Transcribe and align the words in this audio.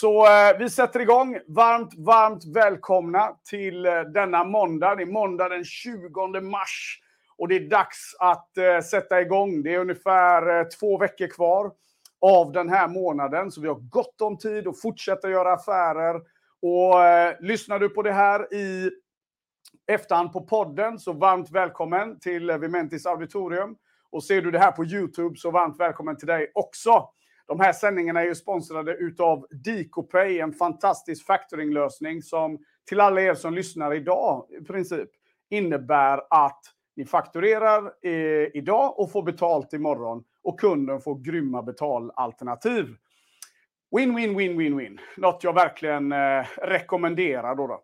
Så 0.00 0.26
eh, 0.26 0.58
vi 0.58 0.70
sätter 0.70 1.00
igång. 1.00 1.38
Varmt, 1.46 1.94
varmt 1.94 2.44
välkomna 2.44 3.36
till 3.50 3.86
eh, 3.86 4.00
denna 4.00 4.44
måndag. 4.44 4.94
Det 4.94 5.02
är 5.02 5.06
måndag 5.06 5.48
den 5.48 5.64
20 5.64 6.40
mars 6.40 7.00
och 7.36 7.48
det 7.48 7.56
är 7.56 7.68
dags 7.68 8.14
att 8.18 8.58
eh, 8.58 8.80
sätta 8.80 9.20
igång. 9.20 9.62
Det 9.62 9.74
är 9.74 9.78
ungefär 9.78 10.58
eh, 10.58 10.64
två 10.64 10.98
veckor 10.98 11.26
kvar 11.26 11.72
av 12.20 12.52
den 12.52 12.68
här 12.68 12.88
månaden, 12.88 13.50
så 13.50 13.60
vi 13.60 13.68
har 13.68 13.80
gott 13.90 14.20
om 14.20 14.38
tid 14.38 14.68
att 14.68 14.80
fortsätta 14.80 15.30
göra 15.30 15.52
affärer. 15.52 16.20
Och 16.62 17.04
eh, 17.04 17.36
lyssnar 17.40 17.78
du 17.78 17.88
på 17.88 18.02
det 18.02 18.12
här 18.12 18.54
i 18.54 18.90
efterhand 19.86 20.32
på 20.32 20.40
podden, 20.40 20.98
så 20.98 21.12
varmt 21.12 21.50
välkommen 21.50 22.20
till 22.20 22.50
eh, 22.50 22.58
Vimentis 22.58 23.06
auditorium. 23.06 23.76
Och 24.10 24.24
ser 24.24 24.42
du 24.42 24.50
det 24.50 24.58
här 24.58 24.72
på 24.72 24.84
YouTube, 24.84 25.36
så 25.36 25.50
varmt 25.50 25.80
välkommen 25.80 26.16
till 26.16 26.28
dig 26.28 26.50
också. 26.54 27.08
De 27.50 27.60
här 27.60 27.72
sändningarna 27.72 28.20
är 28.20 28.24
ju 28.24 28.34
sponsrade 28.34 28.94
utav 28.94 29.46
DicoPay, 29.50 30.38
en 30.38 30.52
fantastisk 30.52 31.26
factoringlösning 31.26 32.22
som 32.22 32.58
till 32.88 33.00
alla 33.00 33.20
er 33.20 33.34
som 33.34 33.54
lyssnar 33.54 33.94
idag 33.94 34.46
i 34.60 34.64
princip 34.64 35.08
innebär 35.48 36.22
att 36.30 36.60
ni 36.96 37.04
fakturerar 37.04 37.92
eh, 38.02 38.48
idag 38.54 38.98
och 38.98 39.12
får 39.12 39.22
betalt 39.22 39.72
imorgon 39.72 40.24
och 40.42 40.60
kunden 40.60 41.00
får 41.00 41.18
grymma 41.18 41.62
betalalternativ. 41.62 42.96
Win, 43.96 44.14
win, 44.14 44.36
win, 44.36 44.58
win, 44.58 44.76
win. 44.76 45.00
Något 45.16 45.44
jag 45.44 45.54
verkligen 45.54 46.12
eh, 46.12 46.46
rekommenderar. 46.56 47.54
Då, 47.54 47.66
då 47.66 47.82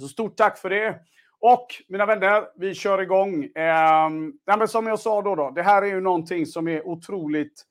Så 0.00 0.08
stort 0.08 0.36
tack 0.36 0.58
för 0.58 0.70
det. 0.70 0.98
Och 1.40 1.66
mina 1.88 2.06
vänner, 2.06 2.44
vi 2.56 2.74
kör 2.74 3.02
igång. 3.02 3.44
Eh, 3.44 4.66
som 4.66 4.86
jag 4.86 4.98
sa 4.98 5.22
då, 5.22 5.34
då, 5.34 5.50
det 5.50 5.62
här 5.62 5.82
är 5.82 5.86
ju 5.86 6.00
någonting 6.00 6.46
som 6.46 6.68
är 6.68 6.86
otroligt 6.86 7.66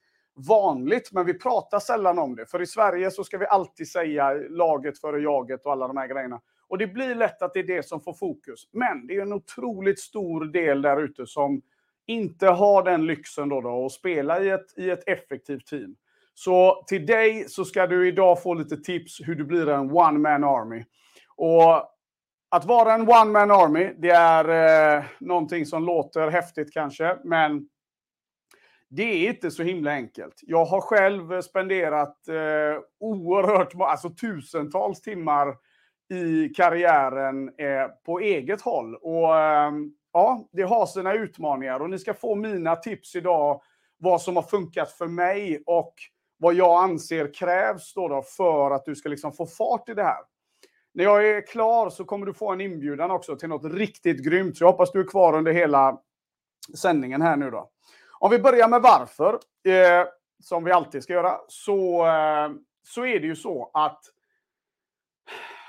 vanligt, 0.47 1.11
men 1.11 1.25
vi 1.25 1.33
pratar 1.33 1.79
sällan 1.79 2.19
om 2.19 2.35
det. 2.35 2.45
För 2.45 2.61
i 2.61 2.65
Sverige 2.65 3.11
så 3.11 3.23
ska 3.23 3.37
vi 3.37 3.45
alltid 3.45 3.91
säga 3.91 4.33
laget 4.33 4.99
före 4.99 5.21
jaget 5.21 5.65
och 5.65 5.71
alla 5.71 5.87
de 5.87 5.97
här 5.97 6.07
grejerna. 6.07 6.41
Och 6.67 6.77
det 6.77 6.87
blir 6.87 7.15
lätt 7.15 7.41
att 7.41 7.53
det 7.53 7.59
är 7.59 7.67
det 7.67 7.87
som 7.87 8.01
får 8.01 8.13
fokus. 8.13 8.69
Men 8.71 9.07
det 9.07 9.15
är 9.15 9.21
en 9.21 9.33
otroligt 9.33 9.99
stor 9.99 10.45
del 10.45 10.81
där 10.81 11.01
ute 11.01 11.25
som 11.25 11.61
inte 12.07 12.47
har 12.47 12.83
den 12.83 13.05
lyxen 13.05 13.49
då, 13.49 13.61
då 13.61 13.85
att 13.85 13.91
spela 13.91 14.39
i 14.39 14.49
ett, 14.49 14.77
i 14.77 14.89
ett 14.89 15.07
effektivt 15.07 15.65
team. 15.67 15.95
Så 16.33 16.83
till 16.87 17.05
dig 17.05 17.45
så 17.47 17.65
ska 17.65 17.87
du 17.87 18.07
idag 18.07 18.43
få 18.43 18.53
lite 18.53 18.77
tips 18.77 19.21
hur 19.25 19.35
du 19.35 19.43
blir 19.43 19.69
en 19.69 19.91
one-man 19.91 20.43
army. 20.43 20.85
Och 21.35 21.89
att 22.49 22.65
vara 22.65 22.93
en 22.93 23.01
one-man 23.01 23.51
army, 23.51 23.93
det 23.97 24.09
är 24.09 24.97
eh, 24.97 25.03
någonting 25.19 25.65
som 25.65 25.83
låter 25.83 26.27
häftigt 26.27 26.73
kanske, 26.73 27.17
men 27.23 27.67
det 28.89 29.03
är 29.03 29.29
inte 29.29 29.51
så 29.51 29.63
himla 29.63 29.91
enkelt. 29.91 30.33
Jag 30.41 30.65
har 30.65 30.81
själv 30.81 31.33
eh, 31.33 31.41
spenderat 31.41 32.27
eh, 32.27 32.81
oerhört 32.99 33.73
alltså 33.75 34.09
tusentals 34.09 35.01
timmar 35.01 35.55
i 36.13 36.49
karriären 36.49 37.49
eh, 37.49 37.87
på 38.05 38.19
eget 38.19 38.61
håll. 38.61 38.95
Och 38.95 39.37
eh, 39.37 39.71
ja, 40.13 40.49
det 40.51 40.63
har 40.63 40.85
sina 40.85 41.13
utmaningar 41.13 41.79
och 41.79 41.89
ni 41.89 41.99
ska 41.99 42.13
få 42.13 42.35
mina 42.35 42.75
tips 42.75 43.15
idag 43.15 43.61
vad 43.97 44.21
som 44.21 44.35
har 44.35 44.43
funkat 44.43 44.91
för 44.91 45.07
mig 45.07 45.63
och 45.65 45.93
vad 46.37 46.53
jag 46.53 46.83
anser 46.83 47.33
krävs 47.33 47.93
då, 47.93 48.07
då 48.07 48.21
för 48.21 48.71
att 48.71 48.85
du 48.85 48.95
ska 48.95 49.09
liksom 49.09 49.33
få 49.33 49.45
fart 49.45 49.89
i 49.89 49.93
det 49.93 50.03
här. 50.03 50.23
När 50.93 51.03
jag 51.03 51.29
är 51.29 51.47
klar 51.47 51.89
så 51.89 52.05
kommer 52.05 52.25
du 52.25 52.33
få 52.33 52.51
en 52.51 52.61
inbjudan 52.61 53.11
också 53.11 53.35
till 53.35 53.49
något 53.49 53.73
riktigt 53.73 54.25
grymt. 54.25 54.57
Så 54.57 54.63
jag 54.63 54.71
hoppas 54.71 54.91
du 54.91 54.99
är 54.99 55.07
kvar 55.07 55.37
under 55.37 55.51
hela 55.51 56.01
sändningen 56.77 57.21
här 57.21 57.37
nu 57.37 57.51
då. 57.51 57.69
Om 58.19 58.31
vi 58.31 58.39
börjar 58.39 58.67
med 58.67 58.81
varför, 58.81 59.33
eh, 59.63 60.07
som 60.43 60.63
vi 60.63 60.71
alltid 60.71 61.03
ska 61.03 61.13
göra, 61.13 61.37
så, 61.47 62.07
eh, 62.07 62.49
så 62.83 63.05
är 63.05 63.19
det 63.19 63.27
ju 63.27 63.35
så 63.35 63.71
att 63.73 64.01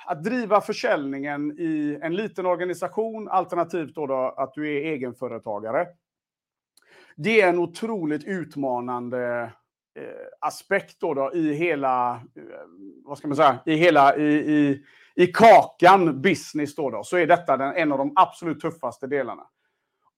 att 0.06 0.24
driva 0.24 0.60
försäljningen 0.60 1.52
i 1.58 1.98
en 2.02 2.16
liten 2.16 2.46
organisation, 2.46 3.28
alternativt 3.28 3.94
då, 3.94 4.06
då 4.06 4.34
att 4.36 4.54
du 4.54 4.68
är 4.68 4.92
egenföretagare. 4.92 5.86
Det 7.16 7.40
är 7.40 7.48
en 7.48 7.58
otroligt 7.58 8.24
utmanande 8.24 9.52
eh, 9.98 10.04
aspekt 10.40 11.00
då, 11.00 11.14
då 11.14 11.34
i 11.34 11.52
hela, 11.52 12.12
eh, 12.14 12.20
vad 13.04 13.18
ska 13.18 13.28
man 13.28 13.36
säga, 13.36 13.58
i 13.66 13.74
hela, 13.74 14.16
i, 14.16 14.34
i, 14.34 14.84
i 15.14 15.26
kakan 15.26 16.22
business 16.22 16.74
då, 16.74 16.90
då, 16.90 17.04
så 17.04 17.16
är 17.16 17.26
detta 17.26 17.56
den, 17.56 17.74
en 17.74 17.92
av 17.92 17.98
de 17.98 18.12
absolut 18.16 18.60
tuffaste 18.60 19.06
delarna. 19.06 19.46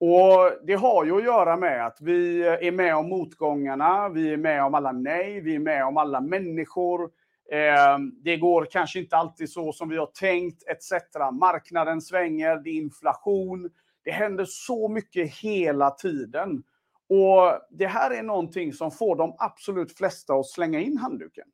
Och 0.05 0.53
det 0.67 0.75
har 0.75 1.05
ju 1.05 1.17
att 1.17 1.25
göra 1.25 1.57
med 1.57 1.87
att 1.87 2.01
vi 2.01 2.43
är 2.43 2.73
med 2.73 2.97
om 2.97 3.09
motgångarna, 3.09 4.09
vi 4.09 4.33
är 4.33 4.37
med 4.37 4.65
om 4.65 4.75
alla 4.75 4.93
nej, 4.93 5.41
vi 5.41 5.55
är 5.55 5.59
med 5.59 5.85
om 5.85 5.97
alla 5.97 6.21
människor. 6.21 7.03
Eh, 7.51 7.99
det 8.25 8.37
går 8.37 8.67
kanske 8.71 8.99
inte 8.99 9.17
alltid 9.17 9.51
så 9.51 9.73
som 9.73 9.89
vi 9.89 9.97
har 9.97 10.07
tänkt, 10.07 10.63
etc. 10.69 10.93
Marknaden 11.33 12.01
svänger, 12.01 12.57
det 12.57 12.71
är 12.71 12.75
inflation. 12.75 13.71
Det 14.05 14.11
händer 14.11 14.45
så 14.49 14.89
mycket 14.89 15.35
hela 15.35 15.91
tiden. 15.91 16.63
Och 17.09 17.53
det 17.71 17.87
här 17.87 18.11
är 18.11 18.23
någonting 18.23 18.73
som 18.73 18.91
får 18.91 19.17
de 19.17 19.37
absolut 19.39 19.97
flesta 19.97 20.35
att 20.35 20.47
slänga 20.47 20.81
in 20.81 20.99
handduken. 20.99 21.47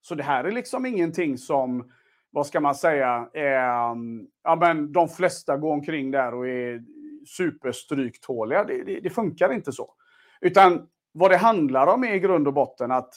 Så 0.00 0.14
det 0.14 0.22
här 0.22 0.44
är 0.44 0.52
liksom 0.52 0.86
ingenting 0.86 1.38
som, 1.38 1.92
vad 2.30 2.46
ska 2.46 2.60
man 2.60 2.74
säga, 2.74 3.28
eh, 3.34 3.94
ja, 4.44 4.56
men 4.60 4.92
de 4.92 5.08
flesta 5.08 5.56
går 5.56 5.72
omkring 5.72 6.10
där 6.10 6.34
och 6.34 6.48
är 6.48 6.82
superstryktåliga. 7.26 8.64
Det, 8.64 8.84
det, 8.84 9.00
det, 9.00 9.10
funkar 9.10 9.52
inte 9.52 9.72
så. 9.72 9.94
Utan 10.40 10.88
vad 11.12 11.30
det 11.30 11.36
handlar 11.36 11.86
om 11.86 12.04
är 12.04 12.14
i 12.14 12.20
grund 12.20 12.48
och 12.48 12.54
botten 12.54 12.90
att 12.90 13.14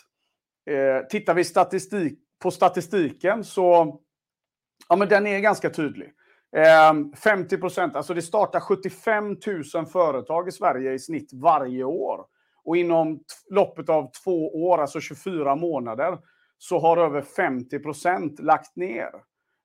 eh, 0.69 1.07
tittar 1.07 1.33
vi 1.33 1.43
statistik, 1.43 2.19
på 2.39 2.51
statistiken 2.51 3.43
så 3.43 3.99
ja, 4.89 4.95
men 4.95 5.09
den 5.09 5.27
är 5.27 5.39
ganska 5.39 5.69
tydlig. 5.69 6.13
Eh, 6.55 6.93
50 7.23 7.57
procent, 7.57 7.95
alltså 7.95 8.13
det 8.13 8.21
startar 8.21 8.59
75 8.59 9.37
000 9.73 9.85
företag 9.85 10.47
i 10.47 10.51
Sverige 10.51 10.93
i 10.93 10.99
snitt 10.99 11.29
varje 11.33 11.83
år. 11.83 12.25
Och 12.63 12.77
inom 12.77 13.19
loppet 13.49 13.89
av 13.89 14.11
två 14.23 14.67
år, 14.67 14.77
alltså 14.77 14.99
24 14.99 15.55
månader, 15.55 16.17
så 16.57 16.79
har 16.79 16.97
över 16.97 17.21
50 17.21 17.79
procent 17.79 18.39
lagt 18.39 18.75
ner. 18.75 19.09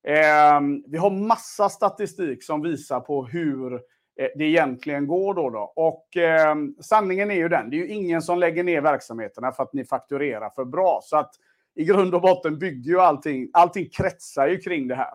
Eh, 0.09 0.61
vi 0.87 0.99
har 0.99 1.11
massa 1.11 1.69
statistik 1.69 2.45
som 2.45 2.63
visar 2.63 3.01
på 3.01 3.27
hur 3.27 3.81
Eh, 4.17 4.29
det 4.35 4.45
egentligen 4.45 5.07
går 5.07 5.35
då. 5.35 5.51
då. 5.51 5.73
Och 5.77 6.17
eh, 6.17 6.55
sanningen 6.81 7.31
är 7.31 7.35
ju 7.35 7.49
den, 7.49 7.71
det 7.71 7.77
är 7.77 7.79
ju 7.79 7.89
ingen 7.89 8.23
som 8.23 8.39
lägger 8.39 8.65
ner 8.65 8.81
verksamheterna 8.81 9.53
för 9.53 9.63
att 9.63 9.73
ni 9.73 9.85
fakturerar 9.85 10.51
för 10.51 10.65
bra. 10.65 11.01
Så 11.03 11.17
att 11.17 11.35
i 11.75 11.85
grund 11.85 12.15
och 12.15 12.21
botten 12.21 12.59
bygger 12.59 12.91
ju 12.91 13.01
allting, 13.01 13.51
allting 13.53 13.89
kretsar 13.89 14.49
ju 14.49 14.59
kring 14.59 14.89
det 14.89 14.95
här. 14.95 15.15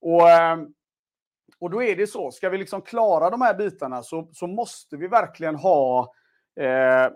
Och, 0.00 0.30
eh, 0.30 0.58
och 1.58 1.70
då 1.70 1.82
är 1.82 1.96
det 1.96 2.06
så, 2.06 2.30
ska 2.30 2.48
vi 2.48 2.58
liksom 2.58 2.82
klara 2.82 3.30
de 3.30 3.40
här 3.40 3.54
bitarna 3.54 4.02
så, 4.02 4.28
så 4.32 4.46
måste 4.46 4.96
vi 4.96 5.08
verkligen 5.08 5.56
ha 5.56 6.14
eh, 6.60 7.08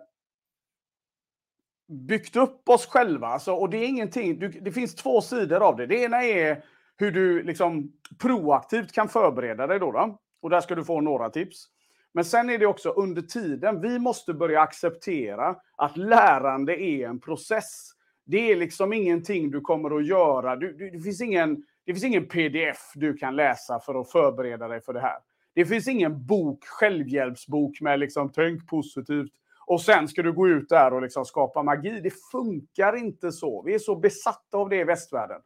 byggt 1.89 2.37
upp 2.37 2.69
oss 2.69 2.87
själva. 2.87 3.27
Alltså, 3.27 3.53
och 3.53 3.71
det 3.71 3.77
är 3.77 3.89
ingenting, 3.89 4.39
du, 4.39 4.49
det 4.49 4.73
finns 4.73 4.95
två 4.95 5.21
sidor 5.21 5.63
av 5.63 5.77
det. 5.77 5.87
Det 5.87 5.97
ena 5.97 6.25
är 6.25 6.65
hur 6.97 7.11
du 7.11 7.43
liksom 7.43 7.93
proaktivt 8.19 8.93
kan 8.93 9.09
förbereda 9.09 9.67
dig 9.67 9.79
då. 9.79 9.93
då. 9.93 10.19
Och 10.43 10.51
där 10.51 10.61
ska 10.61 10.75
du 10.75 10.85
få 10.85 11.01
några 11.01 11.31
tips. 11.31 11.67
Men 12.13 12.25
sen 12.25 12.51
är 12.51 12.59
det 12.59 12.67
också 12.67 12.91
under 12.91 13.23
tiden, 13.23 13.81
vi 13.81 13.99
måste 13.99 14.35
börja 14.35 14.61
acceptera 14.61 15.57
att 15.77 15.97
lärande 15.97 16.83
är 16.83 17.09
en 17.09 17.21
process. 17.21 17.91
Det 18.27 18.53
är 18.53 18.57
liksom 18.57 18.93
ingenting 18.93 19.51
du 19.51 19.61
kommer 19.61 19.97
att 19.97 20.07
göra. 20.07 20.57
Du, 20.57 20.73
du, 20.73 20.91
det, 20.91 21.01
finns 21.01 21.21
ingen, 21.21 21.57
det 21.87 21.93
finns 21.93 22.05
ingen 22.05 22.29
pdf 22.29 22.79
du 22.95 23.15
kan 23.15 23.37
läsa 23.37 23.81
för 23.81 24.01
att 24.01 24.11
förbereda 24.11 24.69
dig 24.69 24.81
för 24.81 24.93
det 24.93 25.01
här. 25.01 25.19
Det 25.55 25.67
finns 25.67 25.89
ingen 25.89 26.27
bok, 26.27 26.65
självhjälpsbok 26.65 27.81
med 27.81 28.01
liksom 28.01 28.33
tänk 28.33 28.69
positivt 28.69 29.33
och 29.69 29.81
sen 29.81 30.09
ska 30.09 30.23
du 30.23 30.33
gå 30.33 30.49
ut 30.49 30.69
där 30.69 30.95
och 30.95 31.03
liksom 31.03 31.25
skapa 31.25 31.63
magi. 31.63 32.01
Det 32.01 32.13
funkar 32.33 32.97
inte 32.97 33.33
så. 33.33 33.63
Vi 33.63 33.75
är 33.75 33.79
så 33.79 33.97
besatta 33.97 34.59
av 34.59 34.69
det 34.69 34.77
i 34.77 34.85
västvärlden. 34.85 35.41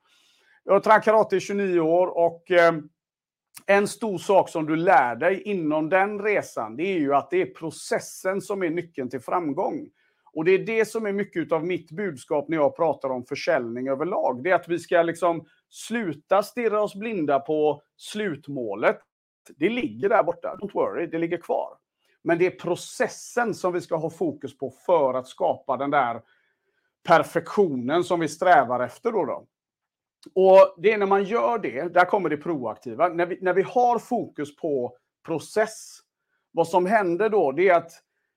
Jag 0.65 0.73
har 0.73 0.81
tränat 0.81 1.05
karate 1.05 1.37
i 1.37 1.41
29 1.41 1.81
år 1.81 2.07
och 2.07 2.51
eh, 2.51 2.73
en 3.67 3.89
stor 3.89 4.19
sak 4.19 4.49
som 4.49 4.67
du 4.67 4.77
lär 4.77 5.17
dig 5.17 5.43
inom 5.43 5.89
den 5.89 6.23
resan, 6.23 6.77
det 6.77 6.83
är 6.83 6.99
ju 6.99 7.15
att 7.15 7.31
det 7.31 7.43
är 7.43 7.47
processen 7.47 8.41
som 8.41 8.63
är 8.63 8.71
nyckeln 8.71 9.11
till 9.11 9.21
framgång. 9.21 9.89
Och 10.35 10.45
det 10.45 10.53
är 10.53 10.59
det 10.59 10.85
som 10.85 11.07
är 11.07 11.13
mycket 11.13 11.53
av 11.53 11.67
mitt 11.67 11.91
budskap 11.91 12.49
när 12.49 12.57
jag 12.57 12.77
pratar 12.77 13.09
om 13.09 13.25
försäljning 13.25 13.89
överlag. 13.89 14.43
Det 14.43 14.51
är 14.51 14.55
att 14.55 14.69
vi 14.69 14.79
ska 14.79 15.03
liksom 15.03 15.47
sluta 15.69 16.43
stirra 16.43 16.83
oss 16.83 16.95
blinda 16.95 17.41
på 17.41 17.83
slutmålet. 17.97 19.01
Det 19.57 19.69
ligger 19.69 20.09
där 20.09 20.23
borta, 20.23 20.57
don't 20.61 20.73
worry, 20.75 21.07
det 21.07 21.19
ligger 21.19 21.39
kvar. 21.39 21.77
Men 22.25 22.39
det 22.39 22.47
är 22.47 22.51
processen 22.51 23.55
som 23.55 23.73
vi 23.73 23.81
ska 23.81 23.97
ha 23.97 24.11
fokus 24.11 24.59
på 24.59 24.71
för 24.87 25.15
att 25.15 25.29
skapa 25.29 25.77
den 25.77 25.91
där 25.91 26.21
perfektionen 27.03 28.05
som 28.05 28.21
vi 28.21 28.29
strävar 28.29 28.81
efter. 28.81 29.13
Då, 29.13 29.25
då. 29.25 29.47
Och 30.35 30.75
det 30.79 30.93
är 30.93 30.99
när 30.99 31.07
man 31.07 31.25
gör 31.25 31.59
det, 31.59 31.95
där 31.95 32.05
kommer 32.05 32.29
det 32.29 32.37
proaktiva. 32.37 33.09
När 33.09 33.27
vi, 33.27 33.39
när 33.41 33.53
vi 33.55 33.63
har 33.63 33.99
fokus 33.99 34.57
på 34.57 34.97
process, 35.27 35.99
vad 36.53 36.69
som 36.69 36.87
händer 36.87 37.29
då, 37.29 37.53
det 37.53 37.69
är 37.69 37.75
att 37.75 37.93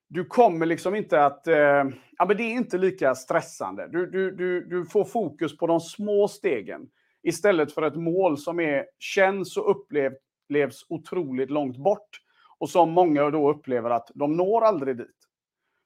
du 0.07 0.25
kommer 0.25 0.65
liksom 0.65 0.95
inte 0.95 1.25
att... 1.25 1.47
Eh, 1.47 1.83
ja, 2.17 2.25
men 2.27 2.37
det 2.37 2.43
är 2.43 2.51
inte 2.51 2.77
lika 2.77 3.15
stressande. 3.15 3.87
Du, 3.87 4.05
du, 4.05 4.31
du, 4.31 4.65
du 4.65 4.85
får 4.85 5.05
fokus 5.05 5.57
på 5.57 5.67
de 5.67 5.79
små 5.79 6.27
stegen 6.27 6.89
istället 7.23 7.71
för 7.71 7.81
ett 7.81 7.95
mål 7.95 8.37
som 8.37 8.59
är, 8.59 8.85
känns 8.99 9.57
och 9.57 9.71
upplevs 9.71 10.85
otroligt 10.89 11.49
långt 11.49 11.77
bort 11.77 12.09
och 12.57 12.69
som 12.69 12.91
många 12.91 13.29
då 13.29 13.49
upplever 13.49 13.89
att 13.89 14.11
de 14.15 14.37
når 14.37 14.61
aldrig 14.61 14.97
dit. 14.97 15.27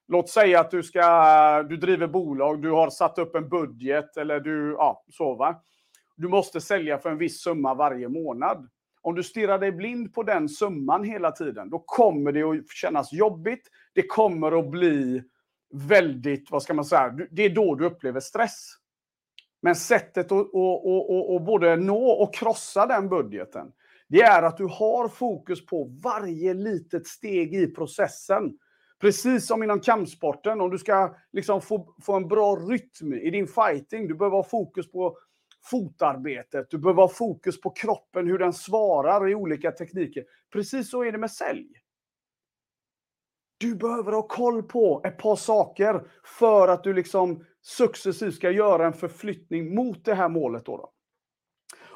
Låt 0.07 0.30
säga 0.30 0.60
att 0.60 0.72
du, 0.72 0.84
ska, 0.84 1.63
du 1.63 1.78
driver 1.78 2.07
bolag, 2.07 2.62
du 2.62 2.72
har 2.72 2.90
satt 2.90 3.18
upp 3.18 3.36
en 3.36 3.50
budget 3.50 4.18
eller 4.18 4.40
du, 4.40 4.75
ja, 4.78 5.04
så 5.10 5.36
va. 5.36 5.62
Du 6.19 6.27
måste 6.27 6.62
sälja 6.62 6.98
för 6.98 7.10
en 7.10 7.18
viss 7.18 7.42
summa 7.42 7.74
varje 7.74 8.10
månad. 8.10 8.69
Om 9.01 9.16
du 9.16 9.24
stirrar 9.24 9.60
dig 9.60 9.71
blind 9.71 10.13
på 10.13 10.24
den 10.24 10.50
summan 10.50 11.04
hela 11.04 11.31
tiden, 11.31 11.69
då 11.69 11.80
kommer 11.86 12.31
det 12.31 12.44
att 12.44 12.69
kännas 12.69 13.13
jobbigt. 13.13 13.68
Det 13.94 14.07
kommer 14.07 14.60
att 14.60 14.69
bli 14.69 15.24
väldigt, 15.74 16.51
vad 16.51 16.63
ska 16.63 16.74
man 16.74 16.86
säga, 16.86 17.16
det 17.31 17.44
är 17.44 17.50
då 17.50 17.75
du 17.75 17.86
upplever 17.86 18.19
stress. 18.19 18.69
Men 19.62 19.75
sättet 19.75 20.31
att, 20.31 20.31
att, 20.31 20.56
att, 20.56 21.36
att 21.36 21.45
både 21.45 21.75
nå 21.75 22.10
och 22.10 22.33
krossa 22.33 22.86
den 22.86 23.10
budgeten, 23.10 23.71
det 24.07 24.21
är 24.21 24.44
att 24.44 24.57
du 24.57 24.66
har 24.66 25.07
fokus 25.07 25.66
på 25.66 25.83
varje 26.04 26.54
litet 26.54 27.07
steg 27.07 27.56
i 27.56 27.68
processen. 27.68 28.57
Precis 29.01 29.48
som 29.48 29.63
inom 29.63 29.80
kampsporten, 29.80 30.62
om 30.62 30.69
du 30.69 30.77
ska 30.77 31.16
liksom 31.31 31.62
få, 31.62 31.95
få 32.01 32.13
en 32.13 32.27
bra 32.27 32.56
rytm 32.56 33.13
i 33.13 33.30
din 33.30 33.48
fighting, 33.48 34.07
du 34.07 34.16
behöver 34.16 34.38
ha 34.38 34.44
fokus 34.44 34.92
på 34.92 35.18
fotarbetet, 35.63 36.67
du 36.69 36.77
behöver 36.77 37.01
ha 37.01 37.09
fokus 37.09 37.61
på 37.61 37.69
kroppen, 37.69 38.27
hur 38.27 38.38
den 38.38 38.53
svarar 38.53 39.29
i 39.29 39.35
olika 39.35 39.71
tekniker. 39.71 40.23
Precis 40.53 40.91
så 40.91 41.03
är 41.03 41.11
det 41.11 41.17
med 41.17 41.31
sälj. 41.31 41.67
Du 43.57 43.75
behöver 43.75 44.11
ha 44.11 44.21
koll 44.21 44.63
på 44.63 45.01
ett 45.06 45.17
par 45.17 45.35
saker 45.35 46.01
för 46.39 46.67
att 46.67 46.83
du 46.83 46.94
liksom 46.94 47.45
successivt 47.61 48.35
ska 48.35 48.51
göra 48.51 48.85
en 48.85 48.94
förflyttning 48.94 49.75
mot 49.75 50.06
det 50.06 50.13
här 50.13 50.29
målet. 50.29 50.65
Då, 50.65 50.77
då. 50.77 50.91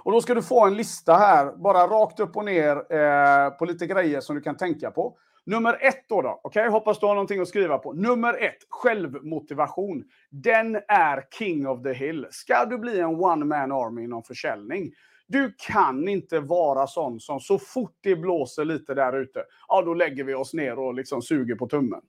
Och 0.03 0.11
då 0.11 0.21
ska 0.21 0.33
du 0.33 0.41
få 0.41 0.65
en 0.65 0.77
lista 0.77 1.13
här, 1.13 1.55
bara 1.57 1.87
rakt 1.87 2.19
upp 2.19 2.37
och 2.37 2.45
ner 2.45 2.93
eh, 2.93 3.49
på 3.49 3.65
lite 3.65 3.87
grejer 3.87 4.21
som 4.21 4.35
du 4.35 4.41
kan 4.41 4.57
tänka 4.57 4.91
på. 4.91 5.17
Nummer 5.45 5.77
ett 5.81 6.09
då, 6.09 6.21
då 6.21 6.39
okej? 6.43 6.61
Okay? 6.61 6.71
Hoppas 6.71 6.99
du 6.99 7.05
har 7.05 7.13
någonting 7.13 7.41
att 7.41 7.47
skriva 7.47 7.77
på. 7.77 7.93
Nummer 7.93 8.43
ett, 8.43 8.57
självmotivation. 8.69 10.03
Den 10.29 10.75
är 10.87 11.23
king 11.39 11.67
of 11.67 11.83
the 11.83 11.93
hill. 11.93 12.27
Ska 12.31 12.65
du 12.65 12.77
bli 12.77 12.99
en 12.99 13.09
one 13.09 13.45
man 13.45 13.71
army 13.71 14.03
inom 14.03 14.23
försäljning, 14.23 14.91
du 15.27 15.53
kan 15.57 16.07
inte 16.07 16.39
vara 16.39 16.87
sån 16.87 17.19
som 17.19 17.39
så 17.39 17.59
fort 17.59 17.97
det 18.01 18.15
blåser 18.15 18.65
lite 18.65 18.93
där 18.93 19.17
ute, 19.17 19.43
ja 19.67 19.81
då 19.81 19.93
lägger 19.93 20.23
vi 20.23 20.33
oss 20.33 20.53
ner 20.53 20.79
och 20.79 20.93
liksom 20.93 21.21
suger 21.21 21.55
på 21.55 21.67
tummen. 21.67 22.01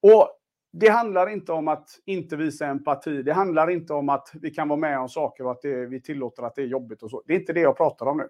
Och 0.00 0.28
det 0.72 0.88
handlar 0.88 1.30
inte 1.30 1.52
om 1.52 1.68
att 1.68 1.88
inte 2.04 2.36
visa 2.36 2.66
empati. 2.66 3.22
Det 3.22 3.32
handlar 3.32 3.70
inte 3.70 3.92
om 3.92 4.08
att 4.08 4.30
vi 4.34 4.50
kan 4.50 4.68
vara 4.68 4.80
med 4.80 4.98
om 4.98 5.08
saker 5.08 5.44
och 5.44 5.50
att 5.50 5.62
det, 5.62 5.86
vi 5.86 6.02
tillåter 6.02 6.42
att 6.42 6.54
det 6.54 6.62
är 6.62 6.66
jobbigt 6.66 7.02
och 7.02 7.10
så. 7.10 7.22
Det 7.26 7.32
är 7.32 7.40
inte 7.40 7.52
det 7.52 7.60
jag 7.60 7.76
pratar 7.76 8.06
om 8.06 8.16
nu. 8.16 8.28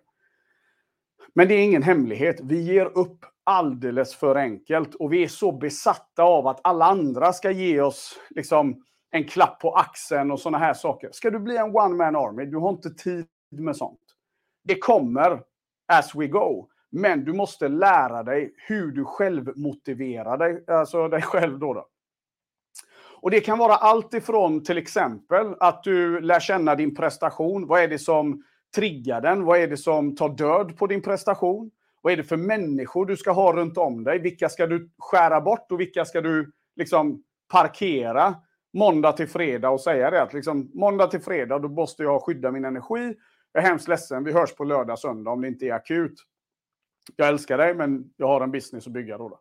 Men 1.35 1.49
det 1.49 1.55
är 1.55 1.65
ingen 1.65 1.83
hemlighet. 1.83 2.41
Vi 2.43 2.63
ger 2.63 2.99
upp 2.99 3.25
alldeles 3.45 4.15
för 4.15 4.37
enkelt 4.37 4.95
och 4.95 5.13
vi 5.13 5.23
är 5.23 5.29
så 5.29 5.53
besatta 5.53 6.23
av 6.23 6.47
att 6.47 6.61
alla 6.65 6.85
andra 6.85 7.33
ska 7.33 7.51
ge 7.51 7.81
oss 7.81 8.19
liksom 8.31 8.83
en 9.11 9.25
klapp 9.25 9.61
på 9.61 9.75
axeln 9.75 10.31
och 10.31 10.41
sådana 10.41 10.59
här 10.59 10.75
saker. 10.75 11.11
Ska 11.13 11.31
du 11.31 11.39
bli 11.39 11.57
en 11.57 11.77
one 11.77 11.95
man 11.95 12.17
army, 12.17 12.45
du 12.45 12.57
har 12.57 12.71
inte 12.71 12.91
tid 12.91 13.27
med 13.51 13.77
sånt. 13.77 14.01
Det 14.65 14.79
kommer 14.79 15.43
as 15.93 16.15
we 16.15 16.27
go. 16.27 16.69
Men 16.91 17.25
du 17.25 17.33
måste 17.33 17.69
lära 17.69 18.23
dig 18.23 18.55
hur 18.57 18.93
du 18.93 19.05
själv 19.05 19.53
motiverar 19.57 20.39
dig, 20.39 20.65
alltså 20.67 21.09
dig 21.09 21.23
själv 21.23 21.59
då. 21.59 21.75
då. 21.75 21.87
Och 23.21 23.31
det 23.31 23.41
kan 23.41 23.59
vara 23.59 23.75
allt 23.75 24.15
ifrån 24.15 24.65
till 24.65 24.79
exempel 24.79 25.55
att 25.61 25.83
du 25.83 26.21
lär 26.21 26.41
känna 26.41 26.75
din 26.75 26.95
prestation. 26.95 27.67
Vad 27.67 27.83
är 27.83 27.89
det 27.89 27.99
som 27.99 28.45
triggar 28.75 29.21
den? 29.21 29.45
Vad 29.45 29.59
är 29.59 29.69
det 29.69 29.77
som 29.77 30.17
tar 30.17 30.29
död 30.29 30.77
på 30.77 30.87
din 30.87 31.03
prestation? 31.03 31.71
Vad 32.03 32.13
är 32.13 32.17
det 32.17 32.25
för 32.25 32.37
människor 32.37 33.07
du 33.07 33.17
ska 33.17 33.33
ha 33.33 33.53
runt 33.53 33.79
om 33.79 34.05
dig? 34.05 34.19
Vilka 34.19 34.49
ska 34.49 34.67
du 34.67 34.91
skära 34.99 35.41
bort 35.41 35.73
och 35.73 35.81
vilka 35.81 36.05
ska 36.05 36.21
du 36.21 36.53
liksom 36.77 37.23
parkera 37.49 38.35
måndag 38.73 39.13
till 39.13 39.29
fredag 39.29 39.71
och 39.71 39.81
säga 39.81 40.11
det 40.11 40.23
att 40.23 40.33
liksom 40.33 40.71
måndag 40.75 41.07
till 41.07 41.21
fredag 41.21 41.59
då 41.59 41.69
måste 41.69 42.03
jag 42.03 42.23
skydda 42.23 42.51
min 42.51 42.65
energi. 42.65 43.15
Jag 43.53 43.65
är 43.65 43.69
hemskt 43.69 43.89
ledsen, 43.89 44.25
vi 44.25 44.33
hörs 44.33 44.55
på 44.55 44.65
lördag, 44.65 44.99
söndag 44.99 45.31
om 45.31 45.41
det 45.41 45.49
inte 45.49 45.67
är 45.67 45.73
akut. 45.73 46.15
Jag 47.17 47.29
älskar 47.29 47.59
dig, 47.59 47.75
men 47.75 48.11
jag 48.17 48.27
har 48.27 48.41
en 48.41 48.51
business 48.51 48.87
att 48.87 48.93
bygga 48.93 49.19
då. 49.19 49.29
då 49.29 49.41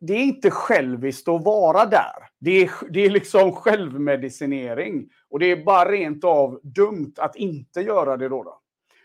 det 0.00 0.12
är 0.12 0.22
inte 0.22 0.50
själviskt 0.50 1.28
att 1.28 1.44
vara 1.44 1.86
där. 1.86 2.28
Det 2.38 2.50
är, 2.50 2.70
det 2.90 3.00
är 3.00 3.10
liksom 3.10 3.52
självmedicinering. 3.52 5.10
Och 5.30 5.38
det 5.38 5.46
är 5.46 5.64
bara 5.64 5.90
rent 5.90 6.24
av 6.24 6.60
dumt 6.62 7.12
att 7.16 7.36
inte 7.36 7.80
göra 7.80 8.16
det 8.16 8.28
då. 8.28 8.42
då. 8.42 8.60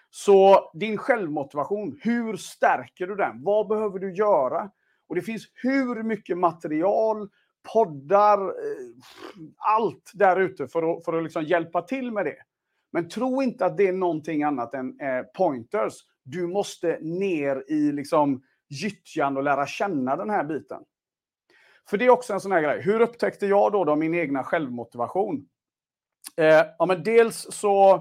Så 0.09 0.71
din 0.73 0.97
självmotivation, 0.97 1.99
hur 2.01 2.37
stärker 2.37 3.07
du 3.07 3.15
den? 3.15 3.43
Vad 3.43 3.67
behöver 3.67 3.99
du 3.99 4.13
göra? 4.13 4.69
Och 5.07 5.15
det 5.15 5.21
finns 5.21 5.47
hur 5.53 6.03
mycket 6.03 6.37
material, 6.37 7.29
poddar, 7.73 8.39
eh, 8.47 8.51
allt 9.57 10.11
där 10.13 10.39
ute 10.39 10.67
för 10.67 10.97
att, 10.97 11.05
för 11.05 11.13
att 11.13 11.23
liksom 11.23 11.43
hjälpa 11.43 11.81
till 11.81 12.11
med 12.11 12.25
det. 12.25 12.37
Men 12.91 13.09
tro 13.09 13.41
inte 13.41 13.65
att 13.65 13.77
det 13.77 13.87
är 13.87 13.93
någonting 13.93 14.43
annat 14.43 14.73
än 14.73 14.99
eh, 14.99 15.23
pointers. 15.37 15.93
Du 16.23 16.47
måste 16.47 16.97
ner 17.01 17.63
i 17.67 17.91
liksom 17.91 18.43
gyttjan 18.71 19.37
och 19.37 19.43
lära 19.43 19.67
känna 19.67 20.15
den 20.15 20.29
här 20.29 20.43
biten. 20.43 20.83
För 21.89 21.97
det 21.97 22.05
är 22.05 22.09
också 22.09 22.33
en 22.33 22.39
sån 22.39 22.51
här 22.51 22.61
grej. 22.61 22.81
Hur 22.81 22.99
upptäckte 22.99 23.45
jag 23.45 23.71
då, 23.71 23.85
då 23.85 23.95
min 23.95 24.15
egna 24.15 24.43
självmotivation? 24.43 25.45
Eh, 26.37 26.65
ja, 26.79 26.85
men 26.85 27.03
dels 27.03 27.47
så 27.51 27.93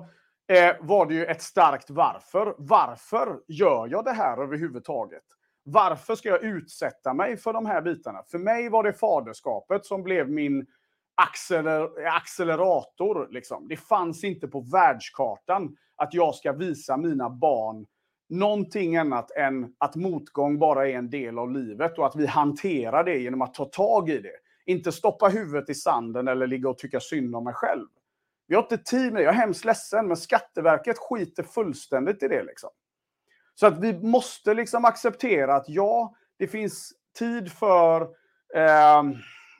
eh, 0.48 0.76
var 0.80 1.06
det 1.06 1.14
ju 1.14 1.24
ett 1.24 1.42
starkt 1.42 1.90
varför. 1.90 2.54
Varför 2.58 3.40
gör 3.48 3.88
jag 3.88 4.04
det 4.04 4.12
här 4.12 4.42
överhuvudtaget? 4.42 5.24
Varför 5.62 6.14
ska 6.14 6.28
jag 6.28 6.44
utsätta 6.44 7.14
mig 7.14 7.36
för 7.36 7.52
de 7.52 7.66
här 7.66 7.82
bitarna? 7.82 8.22
För 8.30 8.38
mig 8.38 8.68
var 8.68 8.82
det 8.82 8.92
faderskapet 8.92 9.86
som 9.86 10.02
blev 10.02 10.30
min 10.30 10.66
acceler 11.14 12.06
accelerator. 12.06 13.28
Liksom. 13.30 13.68
Det 13.68 13.76
fanns 13.76 14.24
inte 14.24 14.48
på 14.48 14.60
världskartan 14.60 15.76
att 15.96 16.14
jag 16.14 16.34
ska 16.34 16.52
visa 16.52 16.96
mina 16.96 17.30
barn 17.30 17.86
någonting 18.30 18.96
annat 18.96 19.30
än 19.30 19.74
att 19.78 19.96
motgång 19.96 20.58
bara 20.58 20.88
är 20.88 20.94
en 20.94 21.10
del 21.10 21.38
av 21.38 21.52
livet 21.52 21.98
och 21.98 22.06
att 22.06 22.16
vi 22.16 22.26
hanterar 22.26 23.04
det 23.04 23.18
genom 23.18 23.42
att 23.42 23.54
ta 23.54 23.64
tag 23.64 24.10
i 24.10 24.18
det. 24.18 24.36
Inte 24.66 24.92
stoppa 24.92 25.28
huvudet 25.28 25.70
i 25.70 25.74
sanden 25.74 26.28
eller 26.28 26.46
ligga 26.46 26.68
och 26.68 26.78
tycka 26.78 27.00
synd 27.00 27.36
om 27.36 27.44
mig 27.44 27.54
själv. 27.54 27.86
Vi 28.46 28.54
har 28.54 28.62
inte 28.62 28.78
tid 28.78 29.12
med 29.12 29.22
det. 29.22 29.24
Jag 29.24 29.34
är 29.34 29.38
hemskt 29.38 29.64
ledsen, 29.64 30.08
men 30.08 30.16
Skatteverket 30.16 30.98
skiter 30.98 31.42
fullständigt 31.42 32.22
i 32.22 32.28
det. 32.28 32.42
Liksom. 32.42 32.70
Så 33.54 33.66
att 33.66 33.78
vi 33.78 33.92
måste 34.02 34.54
liksom 34.54 34.84
acceptera 34.84 35.54
att 35.54 35.68
ja, 35.68 36.14
det 36.38 36.46
finns 36.46 36.92
tid 37.18 37.52
för, 37.52 38.02
eh, 38.54 39.02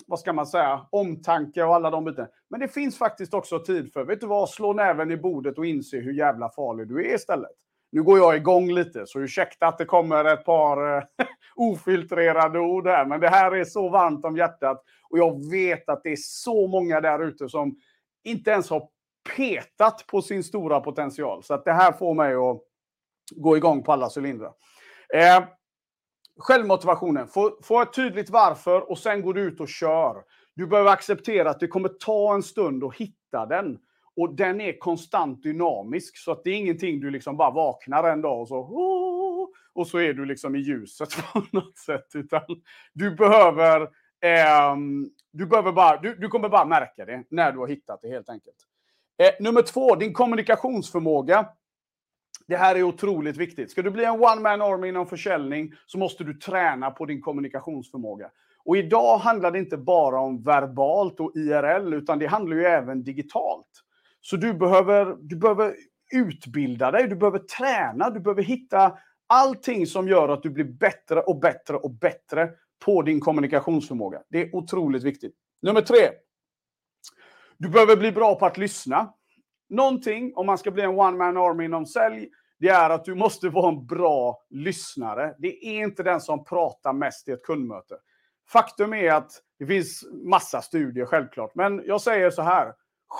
vad 0.06 0.20
ska 0.20 0.32
man 0.32 0.46
säga, 0.46 0.86
omtanke 0.90 1.64
och 1.64 1.74
alla 1.74 1.90
de 1.90 2.04
bitarna. 2.04 2.28
Men 2.50 2.60
det 2.60 2.68
finns 2.68 2.98
faktiskt 2.98 3.34
också 3.34 3.58
tid 3.58 3.92
för, 3.92 4.04
vet 4.04 4.20
du 4.20 4.26
vad, 4.26 4.48
slå 4.48 4.72
näven 4.72 5.10
i 5.10 5.16
bordet 5.16 5.58
och 5.58 5.66
inse 5.66 5.96
hur 5.96 6.12
jävla 6.12 6.50
farlig 6.50 6.88
du 6.88 7.10
är 7.10 7.14
istället. 7.14 7.50
Nu 7.92 8.02
går 8.02 8.18
jag 8.18 8.36
igång 8.36 8.72
lite, 8.72 9.06
så 9.06 9.20
ursäkta 9.20 9.66
att 9.66 9.78
det 9.78 9.84
kommer 9.84 10.24
ett 10.24 10.44
par 10.44 10.96
eh, 10.96 11.04
ofiltrerade 11.54 12.58
ord 12.58 12.86
här, 12.86 13.06
men 13.06 13.20
det 13.20 13.28
här 13.28 13.56
är 13.56 13.64
så 13.64 13.88
varmt 13.88 14.24
om 14.24 14.36
hjärtat. 14.36 14.84
Och 15.10 15.18
jag 15.18 15.50
vet 15.50 15.88
att 15.88 16.02
det 16.02 16.12
är 16.12 16.16
så 16.16 16.66
många 16.66 17.00
där 17.00 17.24
ute 17.24 17.48
som 17.48 17.76
inte 18.24 18.50
ens 18.50 18.70
har 18.70 18.88
petat 19.36 20.04
på 20.06 20.22
sin 20.22 20.44
stora 20.44 20.80
potential. 20.80 21.42
Så 21.42 21.54
att 21.54 21.64
det 21.64 21.72
här 21.72 21.92
får 21.92 22.14
mig 22.14 22.34
att 22.34 22.60
gå 23.36 23.56
igång 23.56 23.82
på 23.82 23.92
alla 23.92 24.08
cylindrar. 24.16 24.52
Eh, 25.14 25.44
självmotivationen. 26.36 27.28
Få, 27.28 27.58
få 27.62 27.82
ett 27.82 27.92
tydligt 27.92 28.30
varför 28.30 28.90
och 28.90 28.98
sen 28.98 29.22
går 29.22 29.34
du 29.34 29.40
ut 29.40 29.60
och 29.60 29.68
kör. 29.68 30.22
Du 30.54 30.66
behöver 30.66 30.90
acceptera 30.90 31.50
att 31.50 31.60
det 31.60 31.66
kommer 31.66 31.88
ta 31.88 32.34
en 32.34 32.42
stund 32.42 32.84
att 32.84 32.96
hitta 32.96 33.46
den. 33.46 33.78
Och 34.20 34.34
den 34.34 34.60
är 34.60 34.78
konstant 34.78 35.42
dynamisk, 35.42 36.18
så 36.18 36.32
att 36.32 36.44
det 36.44 36.50
är 36.50 36.54
ingenting 36.54 37.00
du 37.00 37.10
liksom 37.10 37.36
bara 37.36 37.50
vaknar 37.50 38.04
en 38.04 38.20
dag 38.20 38.40
och 38.40 38.48
så 38.48 38.56
och 39.72 39.86
så 39.86 39.98
är 39.98 40.12
du 40.12 40.24
liksom 40.24 40.56
i 40.56 40.58
ljuset 40.58 41.08
på 41.32 41.42
något 41.52 41.78
sätt. 41.78 42.06
Utan 42.14 42.42
du 42.92 43.14
behöver, 43.14 43.82
eh, 44.20 44.76
du 45.32 45.46
behöver 45.46 45.72
bara, 45.72 46.00
du, 46.00 46.14
du, 46.14 46.28
kommer 46.28 46.48
bara 46.48 46.64
märka 46.64 47.04
det 47.04 47.24
när 47.30 47.52
du 47.52 47.58
har 47.58 47.68
hittat 47.68 48.00
det 48.02 48.08
helt 48.08 48.28
enkelt. 48.28 48.56
Eh, 49.22 49.44
nummer 49.44 49.62
två, 49.62 49.94
din 49.94 50.12
kommunikationsförmåga. 50.12 51.48
Det 52.46 52.56
här 52.56 52.76
är 52.76 52.82
otroligt 52.82 53.36
viktigt. 53.36 53.70
Ska 53.70 53.82
du 53.82 53.90
bli 53.90 54.04
en 54.04 54.24
one 54.24 54.40
man 54.40 54.62
army 54.62 54.88
inom 54.88 55.06
försäljning 55.06 55.72
så 55.86 55.98
måste 55.98 56.24
du 56.24 56.34
träna 56.34 56.90
på 56.90 57.06
din 57.06 57.20
kommunikationsförmåga. 57.20 58.30
Och 58.64 58.76
idag 58.76 59.18
handlar 59.18 59.50
det 59.50 59.58
inte 59.58 59.76
bara 59.76 60.20
om 60.20 60.42
verbalt 60.42 61.20
och 61.20 61.32
IRL, 61.36 61.94
utan 61.94 62.18
det 62.18 62.26
handlar 62.26 62.56
ju 62.56 62.64
även 62.64 63.02
digitalt. 63.02 63.84
Så 64.20 64.36
du 64.36 64.54
behöver, 64.54 65.16
du 65.20 65.36
behöver 65.36 65.74
utbilda 66.12 66.90
dig, 66.90 67.08
du 67.08 67.16
behöver 67.16 67.38
träna, 67.38 68.10
du 68.10 68.20
behöver 68.20 68.42
hitta 68.42 68.98
allting 69.26 69.86
som 69.86 70.08
gör 70.08 70.28
att 70.28 70.42
du 70.42 70.50
blir 70.50 70.64
bättre 70.64 71.20
och 71.20 71.40
bättre 71.40 71.76
och 71.76 71.90
bättre 71.90 72.50
på 72.84 73.02
din 73.02 73.20
kommunikationsförmåga. 73.20 74.22
Det 74.28 74.42
är 74.42 74.56
otroligt 74.56 75.02
viktigt. 75.02 75.34
Nummer 75.62 75.80
tre. 75.80 76.10
Du 77.56 77.68
behöver 77.68 77.96
bli 77.96 78.12
bra 78.12 78.34
på 78.34 78.46
att 78.46 78.58
lyssna. 78.58 79.14
Någonting, 79.68 80.32
om 80.34 80.46
man 80.46 80.58
ska 80.58 80.70
bli 80.70 80.82
en 80.82 80.98
one 80.98 81.16
man 81.16 81.36
army 81.36 81.64
inom 81.64 81.86
sälj, 81.86 82.28
det 82.58 82.68
är 82.68 82.90
att 82.90 83.04
du 83.04 83.14
måste 83.14 83.48
vara 83.48 83.68
en 83.68 83.86
bra 83.86 84.44
lyssnare. 84.50 85.34
Det 85.38 85.66
är 85.66 85.84
inte 85.84 86.02
den 86.02 86.20
som 86.20 86.44
pratar 86.44 86.92
mest 86.92 87.28
i 87.28 87.32
ett 87.32 87.42
kundmöte. 87.42 87.96
Faktum 88.48 88.94
är 88.94 89.12
att 89.12 89.30
det 89.58 89.66
finns 89.66 90.04
massa 90.12 90.62
studier 90.62 91.06
självklart, 91.06 91.54
men 91.54 91.82
jag 91.86 92.00
säger 92.00 92.30
så 92.30 92.42
här. 92.42 92.72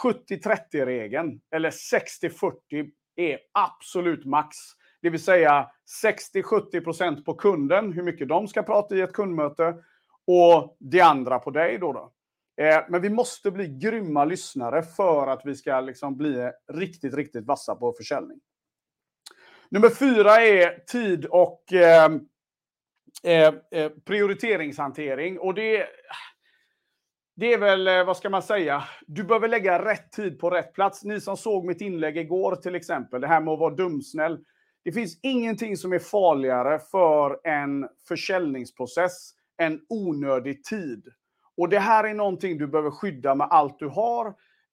70-30-regeln, 0.03 1.41
eller 1.55 1.71
60-40, 1.71 2.91
är 3.17 3.39
absolut 3.53 4.25
max. 4.25 4.57
Det 5.03 5.11
vill 5.11 5.23
säga 5.23 5.71
60-70% 6.05 7.25
på 7.25 7.35
kunden, 7.35 7.93
hur 7.93 8.03
mycket 8.03 8.29
de 8.29 8.49
ska 8.49 8.63
prata 8.63 8.97
i 8.97 9.01
ett 9.01 9.13
kundmöte, 9.13 9.75
och 10.27 10.77
det 10.81 11.01
andra 11.01 11.39
på 11.39 11.51
dig. 11.51 11.79
Då, 11.79 11.93
då. 11.93 12.13
Eh, 12.65 12.85
men 12.89 13.03
vi 13.03 13.11
måste 13.11 13.51
bli 13.51 13.69
grymma 13.69 14.25
lyssnare 14.25 14.83
för 14.83 15.27
att 15.27 15.43
vi 15.45 15.55
ska 15.55 15.81
liksom 15.81 16.17
bli 16.17 16.51
riktigt, 16.73 17.15
riktigt 17.15 17.47
vassa 17.47 17.75
på 17.75 17.93
försäljning. 17.93 18.41
Nummer 19.71 19.89
fyra 19.89 20.41
är 20.41 20.79
tid 20.79 21.25
och 21.25 21.73
eh, 21.73 22.11
eh, 23.23 23.55
eh 23.71 23.91
prioriteringshantering. 24.05 25.39
Och 25.39 25.55
det, 25.55 25.87
det 27.41 27.53
är 27.53 27.59
väl, 27.59 27.89
eh, 27.89 28.05
vad 28.05 28.17
ska 28.17 28.31
man 28.31 28.43
säga, 28.43 28.85
du 29.07 29.25
behöver 29.25 29.49
lägga 29.49 29.85
rätt 29.85 30.13
tid 30.13 30.39
på 30.39 30.51
rätt 30.51 30.73
plats. 30.73 31.05
Ni 31.05 31.21
som 31.21 31.37
såg 31.37 31.65
mitt 31.65 31.81
inlägg 31.81 32.17
igår 32.17 32.57
till 32.57 32.75
exempel, 32.75 33.21
det 33.21 33.27
här 33.27 33.41
med 33.41 33.55
att 33.55 33.61
vara 33.61 33.75
dumsnäll. 33.75 34.39
Det 34.85 34.93
finns 34.93 35.19
ingenting 35.23 35.77
som 35.77 35.93
är 35.93 35.99
farligare 35.99 36.79
för 36.79 37.41
en 37.45 37.89
försäljningsprocess 38.09 39.31
än 39.59 39.81
onödig 39.89 40.65
tid. 40.65 41.09
Och 41.57 41.69
det 41.69 41.79
här 41.79 42.05
är 42.05 42.15
någonting 42.15 42.59
du 42.59 42.67
behöver 42.67 42.91
skydda 42.91 43.35
med 43.35 43.47
allt 43.51 43.79
du 43.79 43.89
har. 43.89 44.27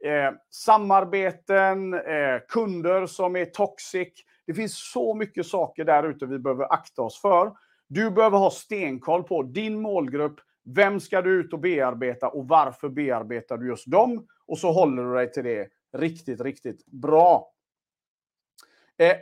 Eh, 0.06 0.34
samarbeten, 0.52 1.94
eh, 1.94 2.40
kunder 2.50 3.06
som 3.06 3.36
är 3.36 3.46
toxic. 3.46 4.14
Det 4.48 4.54
finns 4.54 4.92
så 4.92 5.14
mycket 5.14 5.46
saker 5.46 5.86
där 5.86 6.10
ute 6.10 6.26
vi 6.26 6.40
behöver 6.40 6.74
akta 6.74 7.02
oss 7.02 7.22
för. 7.22 7.52
Du 7.88 8.12
behöver 8.12 8.38
ha 8.38 8.52
stenkoll 8.52 9.24
på 9.24 9.44
din 9.44 9.82
målgrupp. 9.82 10.40
Vem 10.76 11.00
ska 11.00 11.22
du 11.22 11.40
ut 11.40 11.54
och 11.54 11.60
bearbeta 11.60 12.28
och 12.28 12.48
varför 12.48 12.90
bearbetar 12.90 13.58
du 13.58 13.68
just 13.68 13.92
dem? 13.92 14.28
Och 14.46 14.58
så 14.58 14.72
håller 14.72 15.04
du 15.04 15.14
dig 15.14 15.32
till 15.32 15.44
det 15.44 15.68
riktigt, 15.98 16.42
riktigt 16.42 16.86
bra. 16.86 17.52
Eh, 18.98 19.16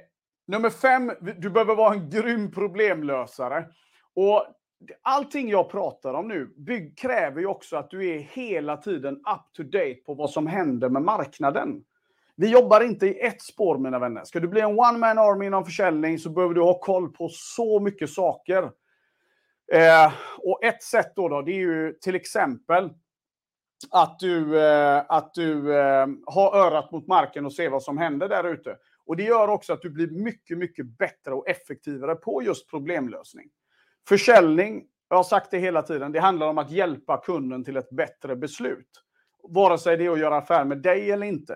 nummer 0.48 0.70
fem, 0.70 1.12
du 1.38 1.50
behöver 1.50 1.76
vara 1.76 1.94
en 1.94 2.10
grym 2.10 2.52
problemlösare. 2.52 3.66
Och 4.14 4.46
allting 5.02 5.50
jag 5.50 5.70
pratar 5.70 6.14
om 6.14 6.28
nu 6.28 6.54
bygg, 6.58 6.98
kräver 6.98 7.40
ju 7.40 7.48
också 7.48 7.78
att 7.78 7.90
du 7.90 8.10
är 8.10 8.20
hela 8.20 8.78
tiden 8.78 9.16
up 9.16 9.54
to 9.54 9.64
date 9.64 10.00
på 10.06 10.14
vad 10.14 10.30
som 10.30 10.48
händer 10.48 10.90
med 10.90 11.02
marknaden. 11.02 11.84
Vi 12.36 12.52
jobbar 12.52 12.82
inte 12.82 13.08
i 13.08 13.20
ett 13.20 13.42
spår, 13.42 13.78
mina 13.78 14.00
vänner. 14.00 14.24
Ska 14.24 14.40
du 14.40 14.48
bli 14.48 14.62
en 14.62 14.80
one 14.80 14.98
man 14.98 15.18
army 15.18 15.46
inom 15.46 15.66
försäljning 15.66 16.20
så 16.20 16.30
behöver 16.30 16.54
du 16.54 16.62
ha 16.62 16.80
koll 16.80 17.10
på 17.10 17.30
så 17.30 17.80
mycket 17.80 18.10
saker. 18.10 18.72
Eh, 19.74 20.14
och 20.38 20.64
ett 20.64 20.84
sätt 20.84 21.12
då, 21.16 21.30
då, 21.30 21.42
det 21.42 21.52
är 21.52 21.60
ju 21.60 21.94
till 21.94 22.16
exempel 22.16 22.90
att 23.92 24.20
du, 24.20 24.60
eh, 24.60 25.04
att 25.08 25.34
du 25.34 25.78
eh, 25.78 26.08
har 26.26 26.56
örat 26.56 26.92
mot 26.92 27.08
marken 27.08 27.46
och 27.46 27.54
ser 27.54 27.70
vad 27.70 27.84
som 27.84 27.98
händer 27.98 28.30
där 28.30 28.44
ute. 28.44 28.78
Och 29.06 29.18
det 29.18 29.24
gör 29.24 29.48
också 29.48 29.74
att 29.74 29.82
du 29.82 29.90
blir 29.90 30.08
mycket, 30.08 30.58
mycket 30.58 30.86
bättre 30.86 31.34
och 31.34 31.50
effektivare 31.50 32.16
på 32.16 32.44
just 32.44 32.70
problemlösning. 32.70 33.50
Försäljning, 34.08 34.84
jag 35.10 35.18
har 35.18 35.24
sagt 35.24 35.52
det 35.52 35.58
hela 35.58 35.82
tiden, 35.82 36.12
det 36.12 36.20
handlar 36.20 36.48
om 36.48 36.58
att 36.58 36.72
hjälpa 36.72 37.18
kunden 37.18 37.64
till 37.64 37.78
ett 37.78 37.90
bättre 37.90 38.36
beslut. 38.36 38.90
Vare 39.44 39.78
sig 39.78 39.98
det 39.98 40.06
är 40.06 40.12
att 40.12 40.20
göra 40.20 40.38
affär 40.38 40.66
med 40.66 40.78
dig 40.78 41.12
eller 41.12 41.28
inte. 41.28 41.54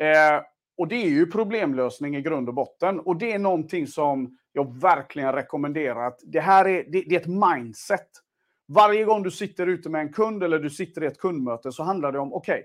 Eh, 0.00 0.42
och 0.76 0.88
det 0.88 0.94
är 0.94 1.08
ju 1.08 1.26
problemlösning 1.26 2.16
i 2.16 2.22
grund 2.22 2.48
och 2.48 2.54
botten. 2.54 3.00
Och 3.00 3.16
det 3.16 3.32
är 3.32 3.38
någonting 3.38 3.86
som 3.86 4.38
jag 4.58 4.80
verkligen 4.80 5.32
rekommenderar. 5.32 6.06
Att 6.06 6.20
det 6.24 6.40
här 6.40 6.68
är, 6.68 6.84
det, 6.88 7.04
det 7.08 7.16
är 7.16 7.20
ett 7.20 7.54
mindset. 7.54 8.08
Varje 8.68 9.04
gång 9.04 9.22
du 9.22 9.30
sitter 9.30 9.66
ute 9.66 9.90
med 9.90 10.00
en 10.00 10.12
kund 10.12 10.42
eller 10.42 10.58
du 10.58 10.70
sitter 10.70 11.04
i 11.04 11.06
ett 11.06 11.18
kundmöte 11.18 11.72
så 11.72 11.82
handlar 11.82 12.12
det 12.12 12.18
om, 12.18 12.32
okej, 12.32 12.54
okay, 12.54 12.64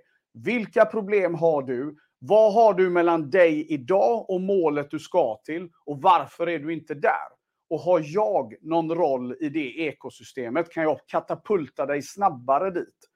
vilka 0.54 0.86
problem 0.86 1.36
har 1.36 1.62
du? 1.62 1.98
Vad 2.20 2.54
har 2.54 2.74
du 2.74 2.90
mellan 2.90 3.30
dig 3.30 3.74
idag 3.74 4.30
och 4.30 4.42
målet 4.42 4.92
du 4.92 5.00
ska 5.00 5.42
till? 5.46 5.70
Och 5.86 6.02
varför 6.02 6.50
är 6.50 6.60
du 6.60 6.74
inte 6.74 6.94
där? 6.94 7.28
Och 7.70 7.80
har 7.80 8.02
jag 8.06 8.54
någon 8.62 8.92
roll 8.92 9.36
i 9.40 9.50
det 9.50 9.80
ekosystemet? 9.80 10.74
Kan 10.74 10.84
jag 10.84 11.00
katapulta 11.08 11.86
dig 11.86 12.02
snabbare 12.02 12.72
dit? 12.72 13.10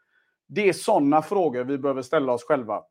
Det 0.48 0.70
är 0.70 0.74
sådana 0.74 1.22
frågor 1.22 1.64
vi 1.64 1.78
behöver 1.78 2.02
ställa 2.02 2.34
oss 2.34 2.44
själva. 2.44 2.84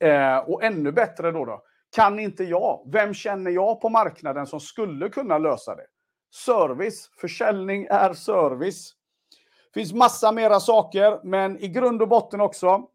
Eh, 0.00 0.38
och 0.38 0.64
ännu 0.64 0.92
bättre 0.92 1.32
då, 1.32 1.44
då, 1.44 1.62
kan 1.96 2.18
inte 2.18 2.44
jag? 2.44 2.82
Vem 2.92 3.14
känner 3.14 3.50
jag 3.50 3.80
på 3.80 3.88
marknaden 3.88 4.46
som 4.46 4.60
skulle 4.60 5.08
kunna 5.08 5.38
lösa 5.38 5.74
det? 5.74 5.86
Service, 6.34 7.10
försäljning 7.20 7.86
är 7.90 8.12
service. 8.12 8.92
Det 9.72 9.80
finns 9.80 9.92
massa 9.92 10.32
mera 10.32 10.60
saker, 10.60 11.20
men 11.24 11.58
i 11.58 11.68
grund 11.68 12.02
och 12.02 12.08
botten 12.08 12.40
också 12.40 12.88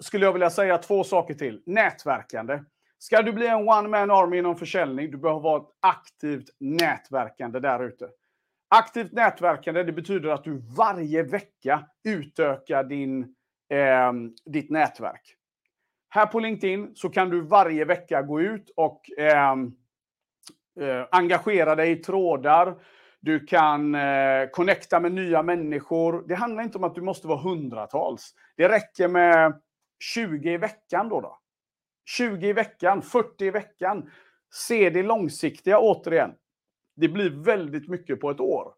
skulle 0.00 0.26
jag 0.26 0.32
vilja 0.32 0.50
säga 0.50 0.78
två 0.78 1.04
saker 1.04 1.34
till. 1.34 1.62
Nätverkande. 1.66 2.62
Ska 2.98 3.22
du 3.22 3.32
bli 3.32 3.46
en 3.46 3.68
one 3.68 3.88
man 3.88 4.10
army 4.10 4.38
inom 4.38 4.56
försäljning, 4.56 5.10
du 5.10 5.18
behöver 5.18 5.40
vara 5.40 5.62
ett 5.62 5.68
aktivt 5.80 6.46
nätverkande 6.60 7.60
där 7.60 7.84
ute. 7.84 8.08
Aktivt 8.68 9.12
nätverkande, 9.12 9.82
det 9.82 9.92
betyder 9.92 10.28
att 10.28 10.44
du 10.44 10.62
varje 10.76 11.22
vecka 11.22 11.86
utökar 12.04 12.84
din, 12.84 13.34
eh, 13.70 14.12
ditt 14.44 14.70
nätverk. 14.70 15.36
Här 16.12 16.26
på 16.26 16.40
LinkedIn 16.40 16.92
så 16.94 17.08
kan 17.08 17.30
du 17.30 17.40
varje 17.40 17.84
vecka 17.84 18.22
gå 18.22 18.40
ut 18.40 18.70
och 18.76 19.10
eh, 19.18 19.52
eh, 20.80 21.06
engagera 21.10 21.74
dig 21.74 21.90
i 21.90 21.96
trådar. 21.96 22.74
Du 23.20 23.46
kan 23.46 23.94
eh, 23.94 24.48
connecta 24.52 25.00
med 25.00 25.12
nya 25.12 25.42
människor. 25.42 26.24
Det 26.28 26.34
handlar 26.34 26.62
inte 26.62 26.78
om 26.78 26.84
att 26.84 26.94
du 26.94 27.00
måste 27.00 27.28
vara 27.28 27.38
hundratals. 27.38 28.34
Det 28.56 28.68
räcker 28.68 29.08
med 29.08 29.60
20 30.14 30.52
i 30.52 30.56
veckan 30.56 31.08
då. 31.08 31.20
då. 31.20 31.38
20 32.16 32.48
i 32.48 32.52
veckan, 32.52 33.02
40 33.02 33.44
i 33.44 33.50
veckan. 33.50 34.10
Se 34.52 34.90
det 34.90 35.02
långsiktiga 35.02 35.78
återigen. 35.78 36.30
Det 36.96 37.08
blir 37.08 37.30
väldigt 37.30 37.88
mycket 37.88 38.20
på 38.20 38.30
ett 38.30 38.40
år. 38.40 38.72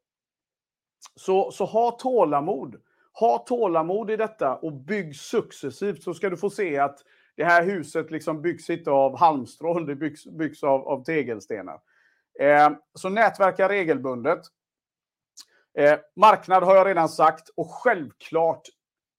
Så, 1.16 1.50
så 1.50 1.64
ha 1.64 1.90
tålamod. 1.90 2.76
Ha 3.12 3.38
tålamod 3.38 4.10
i 4.10 4.16
detta 4.16 4.56
och 4.56 4.72
bygg 4.72 5.16
successivt 5.16 6.02
så 6.02 6.14
ska 6.14 6.30
du 6.30 6.36
få 6.36 6.50
se 6.50 6.78
att 6.78 6.98
det 7.36 7.44
här 7.44 7.62
huset 7.62 8.10
liksom 8.10 8.42
byggs 8.42 8.70
inte 8.70 8.90
av 8.90 9.18
halmstrån, 9.18 9.86
det 9.86 9.94
byggs, 9.94 10.26
byggs 10.26 10.62
av, 10.62 10.88
av 10.88 11.04
tegelstenar. 11.04 11.80
Eh, 12.40 12.70
så 12.94 13.08
nätverka 13.08 13.68
regelbundet. 13.68 14.40
Eh, 15.78 15.98
marknad 16.16 16.62
har 16.62 16.76
jag 16.76 16.86
redan 16.86 17.08
sagt 17.08 17.48
och 17.56 17.70
självklart 17.70 18.62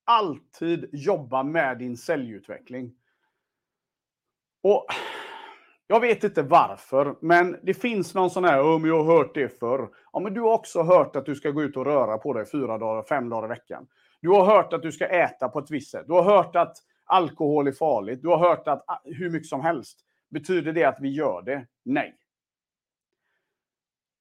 alltid 0.04 0.88
jobba 0.92 1.42
med 1.42 1.78
din 1.78 1.96
säljutveckling. 1.96 2.94
Och 4.62 4.86
jag 5.86 6.00
vet 6.00 6.24
inte 6.24 6.42
varför, 6.42 7.16
men 7.20 7.56
det 7.62 7.74
finns 7.74 8.14
någon 8.14 8.30
sån 8.30 8.44
här, 8.44 8.62
om 8.62 8.84
jag 8.84 9.04
har 9.04 9.16
hört 9.16 9.34
det 9.34 9.58
förr. 9.58 9.88
Ja, 10.12 10.20
men 10.20 10.34
du 10.34 10.40
har 10.40 10.52
också 10.52 10.82
hört 10.82 11.16
att 11.16 11.26
du 11.26 11.34
ska 11.34 11.50
gå 11.50 11.62
ut 11.62 11.76
och 11.76 11.84
röra 11.84 12.18
på 12.18 12.32
dig 12.32 12.46
fyra 12.46 12.78
dagar, 12.78 13.02
fem 13.02 13.28
dagar 13.28 13.44
i 13.44 13.48
veckan. 13.48 13.86
Du 14.20 14.28
har 14.28 14.44
hört 14.44 14.72
att 14.72 14.82
du 14.82 14.92
ska 14.92 15.06
äta 15.06 15.48
på 15.48 15.58
ett 15.58 15.70
visst 15.70 15.90
sätt. 15.90 16.04
Du 16.06 16.12
har 16.12 16.22
hört 16.22 16.56
att 16.56 16.76
alkohol 17.04 17.68
är 17.68 17.72
farligt. 17.72 18.22
Du 18.22 18.28
har 18.28 18.38
hört 18.38 18.68
att 18.68 18.84
ah, 18.86 19.00
hur 19.04 19.30
mycket 19.30 19.48
som 19.48 19.60
helst. 19.60 20.00
Betyder 20.30 20.72
det 20.72 20.84
att 20.84 20.98
vi 21.00 21.08
gör 21.08 21.42
det? 21.42 21.66
Nej. 21.84 22.16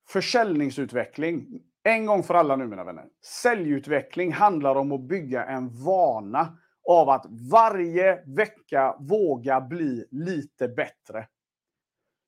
Försäljningsutveckling. 0.10 1.62
En 1.84 2.06
gång 2.06 2.24
för 2.24 2.34
alla 2.34 2.56
nu 2.56 2.68
mina 2.68 2.84
vänner. 2.84 3.06
Säljutveckling 3.44 4.34
handlar 4.34 4.75
om 4.75 4.92
att 4.92 5.02
bygga 5.02 5.46
en 5.46 5.84
vana 5.86 6.58
av 6.90 7.10
att 7.10 7.25
varje 7.52 8.24
vecka 8.25 8.96
våga 9.00 9.62
bli 9.62 10.06
lite 10.12 10.68
bättre. 10.68 11.28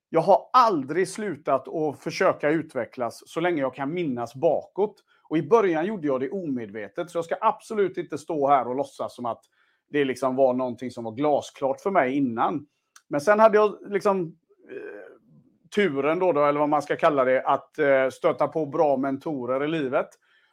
Jag 0.08 0.20
har 0.20 0.50
aldrig 0.52 1.08
slutat 1.08 1.68
att 1.68 1.98
försöka 1.98 2.50
utvecklas 2.50 3.22
så 3.26 3.40
länge 3.40 3.60
jag 3.60 3.74
kan 3.74 3.94
minnas 3.94 4.34
bakåt. 4.34 5.02
Och 5.28 5.38
i 5.38 5.42
början 5.42 5.86
gjorde 5.86 6.06
jag 6.06 6.20
det 6.20 6.30
omedvetet, 6.30 7.10
så 7.10 7.18
jag 7.18 7.24
ska 7.24 7.36
absolut 7.40 7.98
inte 7.98 8.18
stå 8.18 8.48
här 8.48 8.68
och 8.68 8.76
låtsas 8.76 9.14
som 9.14 9.26
att 9.26 9.44
det 9.88 10.04
liksom 10.04 10.36
var 10.36 10.54
någonting 10.54 10.90
som 10.90 11.04
var 11.04 11.12
glasklart 11.12 11.80
för 11.80 11.90
mig 11.90 12.16
innan. 12.16 12.66
Men 13.08 13.20
sen 13.20 13.40
hade 13.40 13.56
jag 13.56 13.76
liksom 13.88 14.36
eh, 14.70 15.06
turen 15.74 16.18
då, 16.18 16.32
då, 16.32 16.44
eller 16.44 16.60
vad 16.60 16.68
man 16.68 16.82
ska 16.82 16.96
kalla 16.96 17.24
det, 17.24 17.42
att 17.42 17.78
eh, 17.78 18.08
stöta 18.12 18.48
på 18.48 18.66
bra 18.66 18.96
mentorer 18.96 19.64
i 19.64 19.68
livet. 19.68 20.08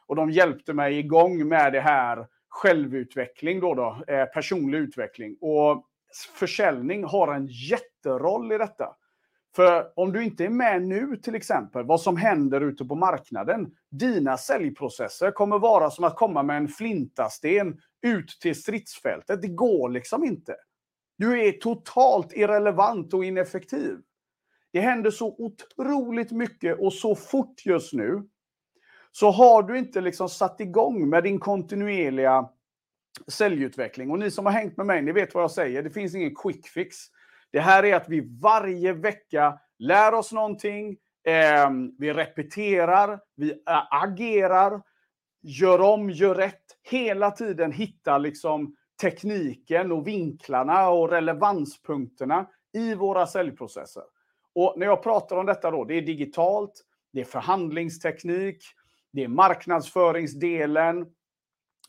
Och 0.06 0.16
de 0.16 0.30
hjälpte 0.30 0.72
mig 0.72 0.98
igång 0.98 1.48
med 1.48 1.72
det 1.72 1.80
här 1.80 2.26
självutveckling, 2.48 3.60
då 3.60 3.74
då, 3.74 4.04
eh, 4.06 4.24
personlig 4.24 4.78
utveckling. 4.78 5.36
Och 5.40 5.84
försäljning 6.38 7.04
har 7.04 7.34
en 7.34 7.46
jätteroll 7.46 8.52
i 8.52 8.58
detta. 8.58 8.96
För 9.56 9.92
om 9.96 10.12
du 10.12 10.24
inte 10.24 10.44
är 10.44 10.48
med 10.48 10.82
nu 10.82 11.16
till 11.16 11.34
exempel, 11.34 11.84
vad 11.84 12.00
som 12.00 12.16
händer 12.16 12.60
ute 12.60 12.84
på 12.84 12.94
marknaden, 12.94 13.70
dina 13.90 14.36
säljprocesser 14.36 15.30
kommer 15.30 15.58
vara 15.58 15.90
som 15.90 16.04
att 16.04 16.16
komma 16.16 16.42
med 16.42 16.56
en 16.56 16.68
flintasten 16.68 17.80
ut 18.04 18.38
till 18.40 18.62
stridsfältet. 18.62 19.42
Det 19.42 19.48
går 19.48 19.88
liksom 19.88 20.24
inte. 20.24 20.56
Du 21.18 21.46
är 21.46 21.52
totalt 21.52 22.32
irrelevant 22.32 23.14
och 23.14 23.24
ineffektiv. 23.24 23.98
Det 24.72 24.80
händer 24.80 25.10
så 25.10 25.34
otroligt 25.38 26.32
mycket 26.32 26.78
och 26.78 26.92
så 26.92 27.14
fort 27.14 27.66
just 27.66 27.92
nu. 27.92 28.22
Så 29.12 29.30
har 29.30 29.62
du 29.62 29.78
inte 29.78 30.00
liksom 30.00 30.28
satt 30.28 30.60
igång 30.60 31.08
med 31.08 31.22
din 31.22 31.40
kontinuerliga 31.40 32.48
säljutveckling. 33.28 34.10
Och 34.10 34.18
ni 34.18 34.30
som 34.30 34.46
har 34.46 34.52
hängt 34.52 34.76
med 34.76 34.86
mig, 34.86 35.02
ni 35.02 35.12
vet 35.12 35.34
vad 35.34 35.42
jag 35.42 35.50
säger. 35.50 35.82
Det 35.82 35.90
finns 35.90 36.14
ingen 36.14 36.34
quick 36.34 36.68
fix. 36.68 36.96
Det 37.50 37.60
här 37.60 37.84
är 37.84 37.94
att 37.94 38.08
vi 38.08 38.38
varje 38.40 38.92
vecka 38.92 39.58
lär 39.78 40.14
oss 40.14 40.32
någonting, 40.32 40.96
eh, 41.24 41.70
vi 41.98 42.12
repeterar, 42.12 43.20
vi 43.36 43.62
agerar, 43.90 44.82
gör 45.44 45.80
om, 45.80 46.10
gör 46.10 46.34
rätt. 46.34 46.62
Hela 46.82 47.30
tiden 47.30 47.72
hitta 47.72 48.18
liksom 48.18 48.76
tekniken 49.00 49.92
och 49.92 50.06
vinklarna 50.06 50.88
och 50.88 51.10
relevanspunkterna 51.10 52.46
i 52.72 52.94
våra 52.94 53.26
säljprocesser. 53.26 54.02
Och 54.54 54.74
när 54.76 54.86
jag 54.86 55.02
pratar 55.02 55.36
om 55.36 55.46
detta 55.46 55.70
då, 55.70 55.84
det 55.84 55.94
är 55.94 56.02
digitalt, 56.02 56.84
det 57.12 57.20
är 57.20 57.24
förhandlingsteknik, 57.24 58.64
det 59.12 59.24
är 59.24 59.28
marknadsföringsdelen, 59.28 61.06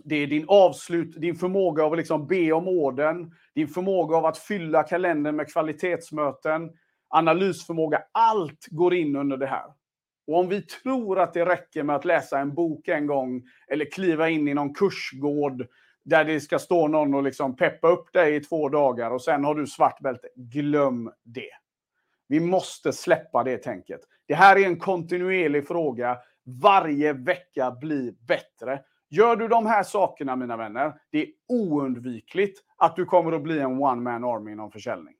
det 0.04 0.16
är 0.16 0.28
din 0.28 0.46
avslut, 0.48 1.22
din 1.22 1.36
förmåga 1.36 1.84
av 1.84 1.92
att 1.92 1.98
liksom 1.98 2.28
be 2.28 2.52
om 2.52 2.68
orden, 2.68 3.32
din 3.56 3.68
förmåga 3.68 4.18
av 4.18 4.26
att 4.26 4.38
fylla 4.38 4.84
kalendern 4.84 5.36
med 5.36 5.52
kvalitetsmöten, 5.54 6.72
analysförmåga. 7.08 8.04
Allt 8.12 8.68
går 8.70 8.94
in 8.94 9.16
under 9.16 9.38
det 9.38 9.48
här. 9.48 9.66
Och 10.28 10.40
om 10.40 10.50
vi 10.50 10.62
tror 10.62 11.20
att 11.20 11.34
det 11.34 11.46
räcker 11.46 11.84
med 11.84 11.96
att 11.96 12.06
läsa 12.06 12.40
en 12.40 12.54
bok 12.54 12.88
en 12.88 13.08
gång 13.08 13.44
eller 13.68 13.92
kliva 13.92 14.30
in 14.30 14.48
i 14.48 14.54
någon 14.54 14.74
kursgård 14.74 15.68
där 16.04 16.26
det 16.26 16.40
ska 16.40 16.60
stå 16.60 16.88
någon 16.88 17.14
och 17.14 17.24
liksom 17.24 17.56
peppa 17.56 17.88
upp 17.88 18.14
dig 18.14 18.36
i 18.36 18.40
två 18.40 18.70
dagar 18.70 19.12
och 19.12 19.22
sen 19.22 19.44
har 19.44 19.56
du 19.56 19.68
svart 19.68 20.00
bälte. 20.00 20.28
Glöm 20.36 21.12
det. 21.24 21.52
Vi 22.28 22.40
måste 22.40 22.94
släppa 22.94 23.44
det 23.44 23.58
tänket. 23.58 24.02
Det 24.28 24.36
här 24.36 24.56
är 24.56 24.66
en 24.66 24.80
kontinuerlig 24.80 25.68
fråga. 25.68 26.18
Varje 26.62 27.14
vecka 27.14 27.72
blir 27.72 28.14
bättre. 28.28 28.82
Gör 29.10 29.36
du 29.36 29.48
de 29.48 29.66
här 29.66 29.84
sakerna, 29.84 30.36
mina 30.36 30.58
vänner, 30.58 30.94
det 31.10 31.22
är 31.22 31.28
oundvikligt 31.48 32.60
att 32.78 32.96
du 32.96 33.06
kommer 33.06 33.32
att 33.32 33.42
bli 33.42 33.60
en 33.60 33.84
one-man 33.84 34.24
army 34.24 34.52
inom 34.52 34.72
försäljning. 34.72 35.15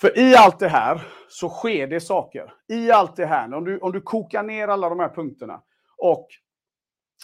För 0.00 0.18
i 0.18 0.34
allt 0.34 0.58
det 0.58 0.68
här 0.68 1.02
så 1.28 1.48
sker 1.48 1.86
det 1.86 2.00
saker. 2.00 2.52
I 2.68 2.90
allt 2.90 3.16
det 3.16 3.26
här, 3.26 3.54
om 3.54 3.64
du, 3.64 3.78
om 3.78 3.92
du 3.92 4.00
kokar 4.00 4.42
ner 4.42 4.68
alla 4.68 4.88
de 4.88 5.00
här 5.00 5.08
punkterna 5.08 5.62
och 5.96 6.28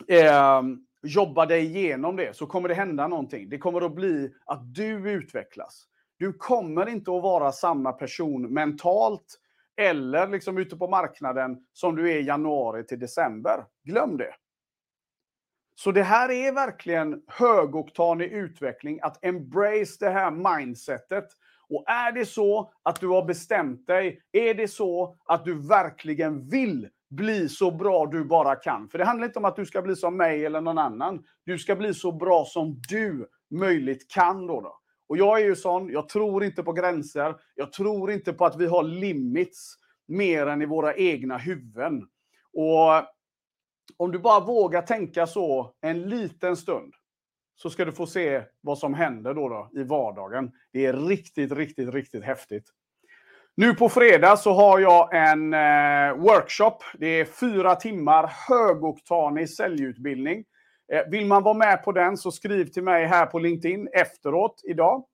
eh, 0.08 0.62
jobbar 1.02 1.46
dig 1.46 1.64
igenom 1.64 2.16
det, 2.16 2.36
så 2.36 2.46
kommer 2.46 2.68
det 2.68 2.74
hända 2.74 3.08
någonting. 3.08 3.48
Det 3.48 3.58
kommer 3.58 3.80
att 3.80 3.94
bli 3.94 4.34
att 4.46 4.74
du 4.74 5.10
utvecklas. 5.10 5.86
Du 6.18 6.32
kommer 6.32 6.88
inte 6.88 7.10
att 7.10 7.22
vara 7.22 7.52
samma 7.52 7.92
person 7.92 8.54
mentalt 8.54 9.40
eller 9.76 10.28
liksom 10.28 10.58
ute 10.58 10.76
på 10.76 10.88
marknaden 10.88 11.58
som 11.72 11.96
du 11.96 12.12
är 12.12 12.20
januari 12.20 12.86
till 12.86 12.98
december. 12.98 13.64
Glöm 13.84 14.16
det. 14.16 14.34
Så 15.74 15.92
det 15.92 16.02
här 16.02 16.30
är 16.30 16.52
verkligen 16.52 17.22
högoktanig 17.26 18.32
utveckling, 18.32 18.98
att 19.02 19.24
embrace 19.24 19.96
det 20.00 20.10
här 20.10 20.30
mindsetet. 20.30 21.26
Och 21.70 21.84
är 21.86 22.12
det 22.12 22.26
så 22.26 22.72
att 22.82 23.00
du 23.00 23.08
har 23.08 23.24
bestämt 23.24 23.86
dig, 23.86 24.20
är 24.32 24.54
det 24.54 24.68
så 24.68 25.16
att 25.24 25.44
du 25.44 25.68
verkligen 25.68 26.48
vill 26.48 26.88
bli 27.10 27.48
så 27.48 27.70
bra 27.70 28.06
du 28.06 28.24
bara 28.24 28.56
kan. 28.56 28.88
För 28.88 28.98
det 28.98 29.04
handlar 29.04 29.26
inte 29.26 29.38
om 29.38 29.44
att 29.44 29.56
du 29.56 29.66
ska 29.66 29.82
bli 29.82 29.96
som 29.96 30.16
mig 30.16 30.46
eller 30.46 30.60
någon 30.60 30.78
annan. 30.78 31.24
Du 31.44 31.58
ska 31.58 31.76
bli 31.76 31.94
så 31.94 32.12
bra 32.12 32.44
som 32.44 32.80
du 32.88 33.28
möjligt 33.50 34.10
kan. 34.10 34.46
Då, 34.46 34.60
då. 34.60 34.80
Och 35.08 35.16
jag 35.16 35.40
är 35.40 35.44
ju 35.44 35.56
sån, 35.56 35.90
jag 35.90 36.08
tror 36.08 36.44
inte 36.44 36.62
på 36.62 36.72
gränser. 36.72 37.34
Jag 37.54 37.72
tror 37.72 38.10
inte 38.10 38.32
på 38.32 38.44
att 38.44 38.56
vi 38.56 38.66
har 38.66 38.82
limits 38.82 39.74
mer 40.08 40.46
än 40.46 40.62
i 40.62 40.66
våra 40.66 40.94
egna 40.94 41.38
huvuden. 41.38 42.02
Och 42.52 43.04
om 43.96 44.12
du 44.12 44.18
bara 44.18 44.40
vågar 44.40 44.82
tänka 44.82 45.26
så 45.26 45.74
en 45.80 46.02
liten 46.02 46.56
stund 46.56 46.94
så 47.56 47.70
ska 47.70 47.84
du 47.84 47.92
få 47.92 48.06
se 48.06 48.42
vad 48.60 48.78
som 48.78 48.94
händer 48.94 49.34
då, 49.34 49.48
då 49.48 49.80
i 49.80 49.82
vardagen. 49.82 50.52
Det 50.72 50.86
är 50.86 50.92
riktigt, 50.92 51.52
riktigt, 51.52 51.94
riktigt 51.94 52.24
häftigt. 52.24 52.64
Nu 53.54 53.74
på 53.74 53.88
fredag 53.88 54.36
så 54.36 54.52
har 54.52 54.78
jag 54.78 55.14
en 55.14 55.54
eh, 55.54 56.14
workshop. 56.16 56.78
Det 56.94 57.06
är 57.06 57.24
fyra 57.24 57.74
timmar 57.74 58.32
högoktanig 58.48 59.50
säljutbildning. 59.50 60.44
Eh, 60.92 61.02
vill 61.10 61.26
man 61.26 61.42
vara 61.42 61.54
med 61.54 61.84
på 61.84 61.92
den 61.92 62.16
så 62.16 62.30
skriv 62.30 62.64
till 62.64 62.82
mig 62.82 63.06
här 63.06 63.26
på 63.26 63.38
LinkedIn 63.38 63.88
efteråt 63.92 64.60
idag. 64.64 65.04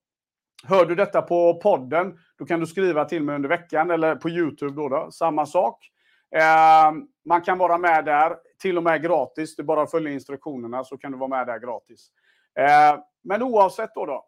Hör 0.67 0.85
du 0.85 0.95
detta 0.95 1.21
på 1.21 1.59
podden, 1.63 2.17
då 2.37 2.45
kan 2.45 2.59
du 2.59 2.65
skriva 2.65 3.05
till 3.05 3.23
mig 3.23 3.35
under 3.35 3.49
veckan 3.49 3.91
eller 3.91 4.15
på 4.15 4.29
YouTube 4.29 4.75
då, 4.75 4.89
då 4.89 5.11
samma 5.11 5.45
sak. 5.45 5.89
Eh, 6.35 6.91
man 7.25 7.41
kan 7.41 7.57
vara 7.57 7.77
med 7.77 8.05
där, 8.05 8.35
till 8.61 8.77
och 8.77 8.83
med 8.83 9.03
gratis. 9.03 9.55
Det 9.55 9.61
är 9.61 9.65
bara 9.65 9.81
att 9.81 9.91
följa 9.91 10.11
instruktionerna 10.11 10.83
så 10.83 10.97
kan 10.97 11.11
du 11.11 11.17
vara 11.17 11.29
med 11.29 11.47
där 11.47 11.59
gratis. 11.59 12.09
Eh, 12.59 12.99
men 13.23 13.43
oavsett 13.43 13.95
då, 13.95 14.05
då, 14.05 14.25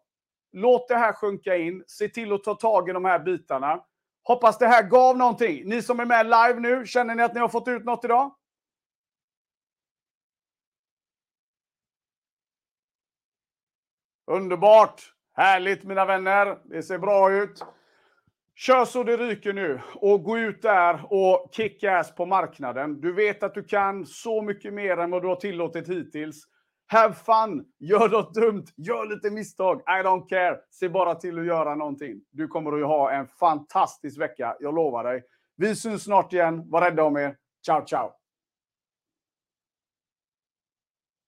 låt 0.52 0.88
det 0.88 0.96
här 0.96 1.12
sjunka 1.12 1.56
in. 1.56 1.84
Se 1.86 2.08
till 2.08 2.32
att 2.32 2.44
ta 2.44 2.54
tag 2.54 2.88
i 2.88 2.92
de 2.92 3.04
här 3.04 3.18
bitarna. 3.18 3.84
Hoppas 4.22 4.58
det 4.58 4.66
här 4.66 4.82
gav 4.82 5.16
någonting. 5.16 5.68
Ni 5.68 5.82
som 5.82 6.00
är 6.00 6.04
med 6.04 6.26
live 6.26 6.60
nu, 6.60 6.86
känner 6.86 7.14
ni 7.14 7.22
att 7.22 7.34
ni 7.34 7.40
har 7.40 7.48
fått 7.48 7.68
ut 7.68 7.84
något 7.84 8.04
idag? 8.04 8.34
Underbart! 14.26 15.12
Härligt 15.32 15.84
mina 15.84 16.04
vänner. 16.04 16.58
Det 16.64 16.82
ser 16.82 16.98
bra 16.98 17.32
ut. 17.32 17.64
Kör 18.54 18.84
så 18.84 19.02
det 19.02 19.16
ryker 19.16 19.52
nu 19.52 19.80
och 19.94 20.22
gå 20.22 20.38
ut 20.38 20.62
där 20.62 21.12
och 21.12 21.48
kick 21.52 21.84
ass 21.84 22.14
på 22.14 22.26
marknaden. 22.26 23.00
Du 23.00 23.12
vet 23.12 23.42
att 23.42 23.54
du 23.54 23.64
kan 23.64 24.06
så 24.06 24.42
mycket 24.42 24.74
mer 24.74 24.96
än 24.96 25.10
vad 25.10 25.22
du 25.22 25.28
har 25.28 25.36
tillåtit 25.36 25.88
hittills. 25.88 26.44
Have 26.88 27.14
fun! 27.14 27.64
Gör 27.78 28.08
något 28.08 28.34
dumt, 28.34 28.64
gör 28.76 29.06
lite 29.06 29.30
misstag. 29.30 29.80
I 29.80 30.02
don't 30.02 30.28
care. 30.28 30.58
Se 30.70 30.88
bara 30.88 31.14
till 31.14 31.38
att 31.38 31.46
göra 31.46 31.74
någonting. 31.74 32.20
Du 32.30 32.48
kommer 32.48 32.80
att 32.80 32.86
ha 32.86 33.10
en 33.10 33.26
fantastisk 33.26 34.20
vecka, 34.20 34.56
jag 34.60 34.74
lovar 34.74 35.04
dig. 35.04 35.22
Vi 35.56 35.76
syns 35.76 36.02
snart 36.04 36.32
igen. 36.32 36.70
Var 36.70 36.80
rädda 36.80 37.02
om 37.02 37.16
er. 37.16 37.36
Ciao, 37.66 37.84
ciao! 37.86 38.25